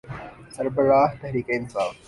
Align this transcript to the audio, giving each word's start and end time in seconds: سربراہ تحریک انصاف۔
سربراہ 0.55 1.07
تحریک 1.21 1.47
انصاف۔ 1.55 1.93